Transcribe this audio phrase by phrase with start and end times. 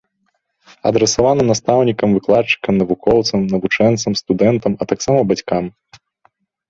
[0.89, 5.63] Адрасавана настаўнікам, выкладчыкам, навукоўцам, навучэнцам, студэнтам, а таксама бацькам.